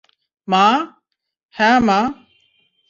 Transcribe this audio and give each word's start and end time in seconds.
মা, 0.47 0.65
-হ্যাঁ, 1.55 1.79
মা? 1.87 1.99